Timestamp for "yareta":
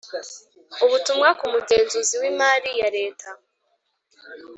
2.81-3.29